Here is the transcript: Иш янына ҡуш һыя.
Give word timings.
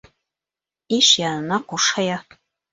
Иш 0.97 1.11
янына 1.27 1.61
ҡуш 1.75 1.93
һыя. 2.01 2.19